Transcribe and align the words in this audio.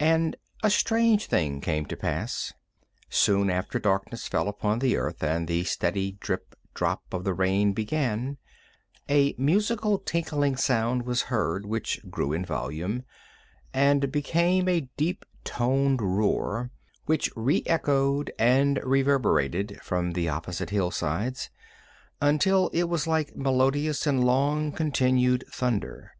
And 0.00 0.34
a 0.64 0.68
strange 0.68 1.26
thing 1.26 1.60
came 1.60 1.86
to 1.86 1.96
pass. 1.96 2.52
Soon 3.08 3.50
after 3.50 3.78
darkness 3.78 4.26
fell 4.26 4.48
upon 4.48 4.80
the 4.80 4.96
earth 4.96 5.22
and 5.22 5.46
the 5.46 5.62
steady 5.62 6.16
drip 6.18 6.56
drop 6.74 7.04
of 7.14 7.22
the 7.22 7.34
rain 7.34 7.72
began, 7.72 8.38
a 9.08 9.32
musical 9.38 10.00
tinkling 10.00 10.56
sound 10.56 11.04
was 11.06 11.22
heard 11.30 11.66
which 11.66 12.00
grew 12.10 12.32
in 12.32 12.44
volume, 12.44 13.04
and 13.72 14.10
became 14.10 14.68
a 14.68 14.88
deep 14.96 15.24
toned 15.44 16.02
roar, 16.02 16.72
which 17.06 17.30
reechoed 17.36 18.30
and 18.36 18.80
reverberated 18.82 19.78
from 19.84 20.14
the 20.14 20.28
opposite 20.28 20.70
hillsides 20.70 21.48
until 22.20 22.70
it 22.72 22.88
was 22.88 23.06
like 23.06 23.36
melodious 23.36 24.04
and 24.04 24.24
long 24.24 24.72
continued 24.72 25.44
thunder. 25.48 26.10